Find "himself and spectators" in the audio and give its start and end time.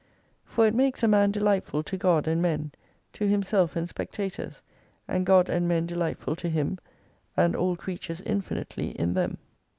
3.27-4.63